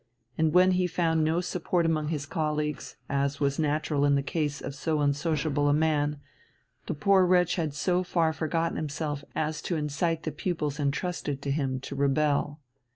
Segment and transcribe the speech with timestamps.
[0.35, 4.59] And when he found no support among his colleagues, as was natural in the case
[4.59, 6.19] of so unsociable a man,
[6.87, 11.51] the poor wretch had so far forgotten himself as to incite the pupils entrusted to
[11.51, 12.59] him to rebel.